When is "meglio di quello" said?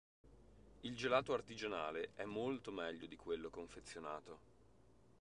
2.71-3.51